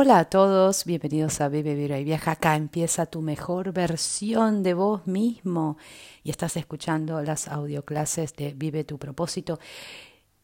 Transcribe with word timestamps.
Hola 0.00 0.20
a 0.20 0.24
todos, 0.26 0.84
bienvenidos 0.84 1.40
a 1.40 1.48
Bebe 1.48 1.74
Vibra 1.74 1.98
y 1.98 2.04
Viaja. 2.04 2.30
Acá 2.30 2.54
empieza 2.54 3.06
tu 3.06 3.20
mejor 3.20 3.72
versión 3.72 4.62
de 4.62 4.72
vos 4.72 5.08
mismo 5.08 5.76
y 6.22 6.30
estás 6.30 6.56
escuchando 6.56 7.20
las 7.20 7.48
audioclases 7.48 8.36
de 8.36 8.54
Vive 8.54 8.84
tu 8.84 8.96
propósito. 8.96 9.58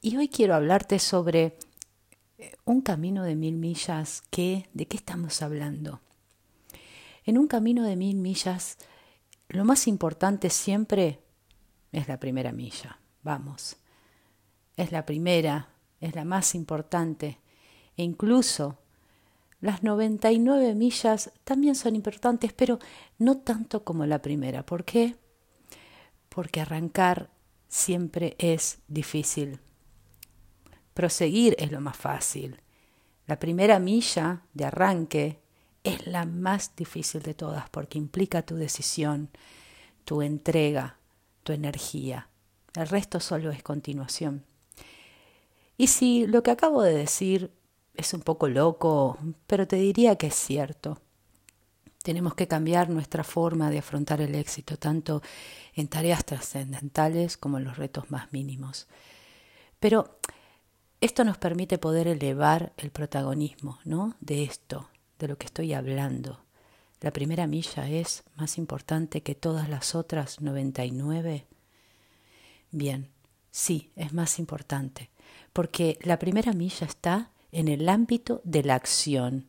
Y 0.00 0.16
hoy 0.16 0.28
quiero 0.28 0.56
hablarte 0.56 0.98
sobre 0.98 1.56
eh, 2.36 2.56
un 2.64 2.80
camino 2.80 3.22
de 3.22 3.36
mil 3.36 3.54
millas. 3.54 4.24
¿Qué? 4.28 4.68
¿De 4.74 4.86
qué 4.86 4.96
estamos 4.96 5.40
hablando? 5.40 6.00
En 7.24 7.38
un 7.38 7.46
camino 7.46 7.84
de 7.84 7.94
mil 7.94 8.16
millas, 8.16 8.76
lo 9.46 9.64
más 9.64 9.86
importante 9.86 10.50
siempre 10.50 11.20
es 11.92 12.08
la 12.08 12.18
primera 12.18 12.50
milla. 12.50 12.98
Vamos, 13.22 13.76
es 14.76 14.90
la 14.90 15.06
primera, 15.06 15.68
es 16.00 16.16
la 16.16 16.24
más 16.24 16.56
importante. 16.56 17.38
E 17.96 18.02
incluso 18.02 18.78
las 19.64 19.82
99 19.82 20.74
millas 20.74 21.32
también 21.42 21.74
son 21.74 21.96
importantes, 21.96 22.52
pero 22.52 22.78
no 23.16 23.38
tanto 23.38 23.82
como 23.82 24.04
la 24.04 24.20
primera. 24.20 24.66
¿Por 24.66 24.84
qué? 24.84 25.16
Porque 26.28 26.60
arrancar 26.60 27.30
siempre 27.66 28.36
es 28.38 28.80
difícil. 28.88 29.60
Proseguir 30.92 31.56
es 31.58 31.72
lo 31.72 31.80
más 31.80 31.96
fácil. 31.96 32.60
La 33.26 33.38
primera 33.38 33.78
milla 33.78 34.42
de 34.52 34.66
arranque 34.66 35.40
es 35.82 36.06
la 36.06 36.26
más 36.26 36.76
difícil 36.76 37.22
de 37.22 37.32
todas 37.32 37.70
porque 37.70 37.96
implica 37.96 38.42
tu 38.42 38.56
decisión, 38.56 39.30
tu 40.04 40.20
entrega, 40.20 40.98
tu 41.42 41.54
energía. 41.54 42.28
El 42.74 42.86
resto 42.88 43.18
solo 43.18 43.50
es 43.50 43.62
continuación. 43.62 44.44
Y 45.78 45.86
si 45.86 46.26
lo 46.26 46.42
que 46.42 46.50
acabo 46.50 46.82
de 46.82 46.92
decir 46.92 47.50
es 47.94 48.14
un 48.14 48.20
poco 48.20 48.48
loco, 48.48 49.18
pero 49.46 49.66
te 49.66 49.76
diría 49.76 50.16
que 50.16 50.28
es 50.28 50.34
cierto. 50.34 51.00
Tenemos 52.02 52.34
que 52.34 52.48
cambiar 52.48 52.90
nuestra 52.90 53.24
forma 53.24 53.70
de 53.70 53.78
afrontar 53.78 54.20
el 54.20 54.34
éxito, 54.34 54.76
tanto 54.76 55.22
en 55.74 55.88
tareas 55.88 56.24
trascendentales 56.24 57.36
como 57.36 57.58
en 57.58 57.64
los 57.64 57.78
retos 57.78 58.10
más 58.10 58.32
mínimos. 58.32 58.88
Pero 59.80 60.18
esto 61.00 61.24
nos 61.24 61.38
permite 61.38 61.78
poder 61.78 62.08
elevar 62.08 62.72
el 62.76 62.90
protagonismo, 62.90 63.78
¿no? 63.84 64.16
De 64.20 64.42
esto, 64.42 64.88
de 65.18 65.28
lo 65.28 65.38
que 65.38 65.46
estoy 65.46 65.72
hablando. 65.72 66.40
La 67.00 67.10
primera 67.10 67.46
milla 67.46 67.88
es 67.88 68.24
más 68.36 68.56
importante 68.56 69.22
que 69.22 69.34
todas 69.34 69.68
las 69.68 69.94
otras 69.94 70.40
99. 70.40 71.46
Bien, 72.70 73.10
sí, 73.50 73.92
es 73.94 74.14
más 74.14 74.38
importante, 74.38 75.10
porque 75.52 75.98
la 76.02 76.18
primera 76.18 76.52
milla 76.54 76.86
está 76.86 77.30
en 77.54 77.68
el 77.68 77.88
ámbito 77.88 78.40
de 78.44 78.62
la 78.64 78.74
acción. 78.74 79.46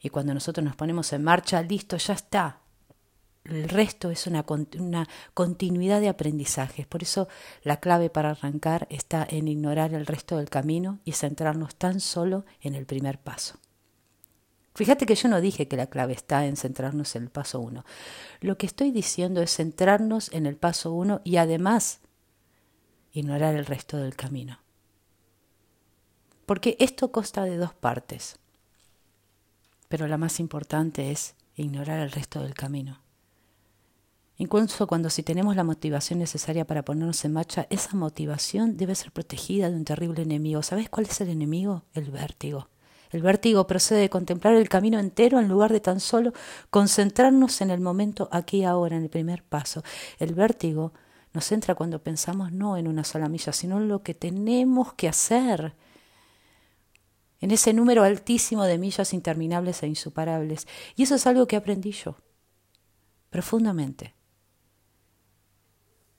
Y 0.00 0.08
cuando 0.08 0.34
nosotros 0.34 0.64
nos 0.64 0.76
ponemos 0.76 1.12
en 1.12 1.22
marcha, 1.22 1.62
listo, 1.62 1.96
ya 1.96 2.14
está. 2.14 2.60
El 3.44 3.68
resto 3.68 4.10
es 4.10 4.26
una, 4.26 4.44
una 4.78 5.08
continuidad 5.34 6.00
de 6.00 6.08
aprendizajes. 6.08 6.86
Por 6.86 7.02
eso 7.02 7.28
la 7.62 7.80
clave 7.80 8.10
para 8.10 8.30
arrancar 8.30 8.86
está 8.90 9.26
en 9.28 9.48
ignorar 9.48 9.94
el 9.94 10.06
resto 10.06 10.36
del 10.36 10.50
camino 10.50 11.00
y 11.04 11.12
centrarnos 11.12 11.76
tan 11.76 12.00
solo 12.00 12.44
en 12.60 12.74
el 12.74 12.86
primer 12.86 13.18
paso. 13.18 13.58
Fíjate 14.74 15.06
que 15.06 15.14
yo 15.14 15.28
no 15.28 15.40
dije 15.40 15.66
que 15.66 15.76
la 15.76 15.88
clave 15.88 16.12
está 16.12 16.46
en 16.46 16.56
centrarnos 16.56 17.16
en 17.16 17.24
el 17.24 17.30
paso 17.30 17.58
uno. 17.58 17.84
Lo 18.40 18.56
que 18.58 18.66
estoy 18.66 18.92
diciendo 18.92 19.42
es 19.42 19.56
centrarnos 19.56 20.32
en 20.32 20.46
el 20.46 20.56
paso 20.56 20.92
uno 20.92 21.20
y 21.24 21.36
además 21.36 22.00
ignorar 23.12 23.56
el 23.56 23.66
resto 23.66 23.96
del 23.96 24.14
camino 24.14 24.60
porque 26.48 26.78
esto 26.80 27.12
consta 27.12 27.44
de 27.44 27.58
dos 27.58 27.74
partes, 27.74 28.38
pero 29.90 30.08
la 30.08 30.16
más 30.16 30.40
importante 30.40 31.10
es 31.10 31.34
ignorar 31.56 32.00
el 32.00 32.10
resto 32.10 32.40
del 32.40 32.54
camino. 32.54 33.02
Incluso 34.38 34.86
cuando 34.86 35.10
si 35.10 35.22
tenemos 35.22 35.56
la 35.56 35.62
motivación 35.62 36.20
necesaria 36.20 36.66
para 36.66 36.86
ponernos 36.86 37.22
en 37.26 37.34
marcha, 37.34 37.66
esa 37.68 37.94
motivación 37.96 38.78
debe 38.78 38.94
ser 38.94 39.12
protegida 39.12 39.68
de 39.68 39.76
un 39.76 39.84
terrible 39.84 40.22
enemigo. 40.22 40.62
¿Sabes 40.62 40.88
cuál 40.88 41.04
es 41.04 41.20
el 41.20 41.28
enemigo? 41.28 41.82
El 41.92 42.10
vértigo. 42.10 42.70
El 43.10 43.20
vértigo 43.20 43.66
procede 43.66 44.00
de 44.00 44.08
contemplar 44.08 44.54
el 44.54 44.70
camino 44.70 44.98
entero 44.98 45.40
en 45.40 45.48
lugar 45.48 45.70
de 45.70 45.80
tan 45.80 46.00
solo 46.00 46.32
concentrarnos 46.70 47.60
en 47.60 47.68
el 47.70 47.80
momento 47.80 48.30
aquí 48.32 48.64
ahora, 48.64 48.96
en 48.96 49.02
el 49.02 49.10
primer 49.10 49.42
paso. 49.42 49.82
El 50.18 50.32
vértigo 50.32 50.94
nos 51.34 51.52
entra 51.52 51.74
cuando 51.74 52.02
pensamos 52.02 52.52
no 52.52 52.78
en 52.78 52.88
una 52.88 53.04
sola 53.04 53.28
milla, 53.28 53.52
sino 53.52 53.76
en 53.76 53.88
lo 53.88 54.02
que 54.02 54.14
tenemos 54.14 54.94
que 54.94 55.08
hacer 55.08 55.74
en 57.40 57.50
ese 57.50 57.72
número 57.72 58.02
altísimo 58.02 58.64
de 58.64 58.78
millas 58.78 59.12
interminables 59.12 59.82
e 59.82 59.86
insuperables. 59.86 60.66
Y 60.96 61.04
eso 61.04 61.14
es 61.14 61.26
algo 61.26 61.46
que 61.46 61.56
aprendí 61.56 61.92
yo, 61.92 62.16
profundamente. 63.30 64.14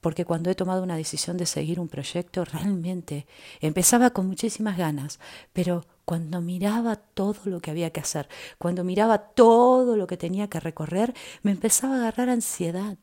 Porque 0.00 0.24
cuando 0.24 0.50
he 0.50 0.54
tomado 0.54 0.82
una 0.82 0.96
decisión 0.96 1.36
de 1.36 1.46
seguir 1.46 1.80
un 1.80 1.88
proyecto, 1.88 2.44
realmente 2.44 3.26
empezaba 3.60 4.10
con 4.10 4.26
muchísimas 4.26 4.78
ganas, 4.78 5.18
pero 5.52 5.84
cuando 6.04 6.40
miraba 6.40 6.96
todo 6.96 7.38
lo 7.46 7.60
que 7.60 7.70
había 7.70 7.90
que 7.90 8.00
hacer, 8.00 8.28
cuando 8.58 8.84
miraba 8.84 9.18
todo 9.18 9.96
lo 9.96 10.06
que 10.06 10.16
tenía 10.16 10.48
que 10.48 10.60
recorrer, 10.60 11.14
me 11.42 11.50
empezaba 11.50 11.96
a 11.96 11.98
agarrar 11.98 12.28
ansiedad. 12.28 12.96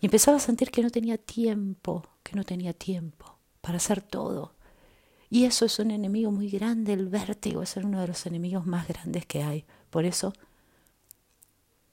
Y 0.00 0.06
empezaba 0.06 0.36
a 0.36 0.40
sentir 0.40 0.70
que 0.70 0.82
no 0.82 0.90
tenía 0.90 1.18
tiempo, 1.18 2.06
que 2.22 2.36
no 2.36 2.44
tenía 2.44 2.72
tiempo 2.72 3.38
para 3.60 3.78
hacer 3.78 4.02
todo. 4.02 4.55
Y 5.28 5.44
eso 5.44 5.64
es 5.64 5.78
un 5.78 5.90
enemigo 5.90 6.30
muy 6.30 6.48
grande, 6.48 6.92
el 6.92 7.08
vértigo 7.08 7.62
es 7.62 7.76
uno 7.76 8.00
de 8.00 8.08
los 8.08 8.26
enemigos 8.26 8.66
más 8.66 8.86
grandes 8.86 9.26
que 9.26 9.42
hay. 9.42 9.64
Por 9.90 10.04
eso, 10.04 10.32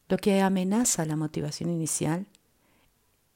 lo 0.08 0.18
que 0.18 0.42
amenaza 0.42 1.06
la 1.06 1.16
motivación 1.16 1.70
inicial 1.70 2.28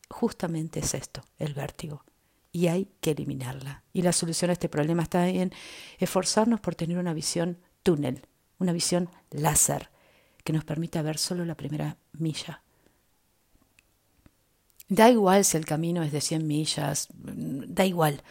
justamente 0.09 0.79
es 0.79 0.93
esto, 0.93 1.23
el 1.39 1.53
vértigo. 1.53 2.03
Y 2.51 2.67
hay 2.67 2.89
que 3.01 3.11
eliminarla. 3.11 3.83
Y 3.93 4.01
la 4.01 4.13
solución 4.13 4.49
a 4.49 4.53
este 4.53 4.69
problema 4.69 5.03
está 5.03 5.27
en 5.27 5.51
esforzarnos 5.99 6.59
por 6.59 6.75
tener 6.75 6.97
una 6.97 7.13
visión 7.13 7.57
túnel, 7.83 8.25
una 8.59 8.73
visión 8.73 9.09
láser, 9.31 9.89
que 10.43 10.53
nos 10.53 10.63
permita 10.63 11.01
ver 11.01 11.17
solo 11.17 11.43
la 11.45 11.55
primera 11.55 11.97
milla. 12.13 12.61
Da 14.89 15.09
igual 15.09 15.43
si 15.43 15.57
el 15.57 15.65
camino 15.65 16.01
es 16.01 16.11
de 16.13 16.21
100 16.21 16.47
millas, 16.47 17.09
da 17.11 17.85
igual. 17.85 18.23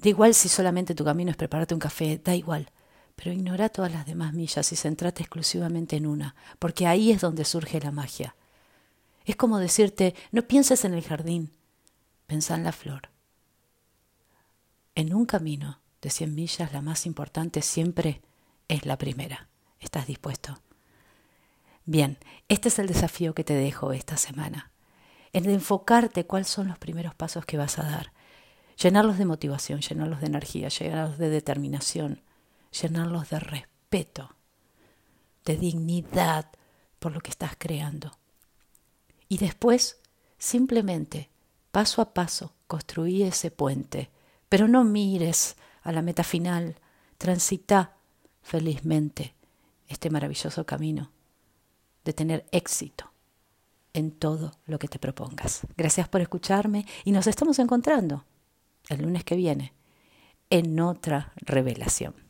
Da 0.00 0.08
igual 0.08 0.32
si 0.32 0.48
solamente 0.48 0.94
tu 0.94 1.04
camino 1.04 1.30
es 1.30 1.36
prepararte 1.36 1.74
un 1.74 1.80
café, 1.80 2.18
da 2.24 2.34
igual. 2.34 2.70
Pero 3.16 3.32
ignora 3.32 3.68
todas 3.68 3.92
las 3.92 4.06
demás 4.06 4.32
millas 4.32 4.72
y 4.72 4.76
centrate 4.76 5.22
exclusivamente 5.22 5.96
en 5.96 6.06
una, 6.06 6.34
porque 6.58 6.86
ahí 6.86 7.10
es 7.12 7.20
donde 7.20 7.44
surge 7.44 7.80
la 7.80 7.90
magia. 7.90 8.34
Es 9.26 9.36
como 9.36 9.58
decirte, 9.58 10.14
no 10.32 10.40
pienses 10.42 10.86
en 10.86 10.94
el 10.94 11.02
jardín, 11.02 11.50
pensa 12.26 12.54
en 12.54 12.64
la 12.64 12.72
flor. 12.72 13.10
En 14.94 15.12
un 15.12 15.26
camino 15.26 15.80
de 16.00 16.08
cien 16.08 16.34
millas, 16.34 16.72
la 16.72 16.80
más 16.80 17.04
importante 17.04 17.60
siempre 17.60 18.22
es 18.68 18.86
la 18.86 18.96
primera. 18.96 19.50
¿Estás 19.80 20.06
dispuesto? 20.06 20.62
Bien, 21.84 22.16
este 22.48 22.68
es 22.68 22.78
el 22.78 22.86
desafío 22.86 23.34
que 23.34 23.44
te 23.44 23.54
dejo 23.54 23.92
esta 23.92 24.16
semana. 24.16 24.70
En 25.34 25.48
enfocarte 25.50 26.24
cuáles 26.24 26.48
son 26.48 26.68
los 26.68 26.78
primeros 26.78 27.14
pasos 27.14 27.44
que 27.44 27.58
vas 27.58 27.78
a 27.78 27.82
dar 27.82 28.12
llenarlos 28.82 29.18
de 29.18 29.26
motivación, 29.26 29.80
llenarlos 29.80 30.20
de 30.20 30.26
energía, 30.26 30.68
llenarlos 30.68 31.18
de 31.18 31.28
determinación, 31.28 32.22
llenarlos 32.70 33.30
de 33.30 33.40
respeto, 33.40 34.34
de 35.44 35.56
dignidad 35.56 36.46
por 36.98 37.12
lo 37.12 37.20
que 37.20 37.30
estás 37.30 37.52
creando. 37.58 38.12
Y 39.28 39.38
después, 39.38 40.00
simplemente, 40.38 41.30
paso 41.70 42.02
a 42.02 42.14
paso, 42.14 42.54
construí 42.66 43.22
ese 43.22 43.50
puente, 43.50 44.10
pero 44.48 44.66
no 44.66 44.84
mires 44.84 45.56
a 45.82 45.92
la 45.92 46.02
meta 46.02 46.24
final, 46.24 46.76
transita 47.18 47.96
felizmente 48.42 49.34
este 49.88 50.10
maravilloso 50.10 50.64
camino 50.64 51.10
de 52.04 52.12
tener 52.12 52.46
éxito 52.50 53.12
en 53.92 54.10
todo 54.12 54.52
lo 54.66 54.78
que 54.78 54.88
te 54.88 54.98
propongas. 54.98 55.62
Gracias 55.76 56.08
por 56.08 56.20
escucharme 56.20 56.86
y 57.04 57.12
nos 57.12 57.26
estamos 57.26 57.58
encontrando 57.58 58.24
el 58.90 59.02
lunes 59.02 59.24
que 59.24 59.36
viene 59.36 59.72
en 60.50 60.78
otra 60.80 61.32
revelación. 61.36 62.29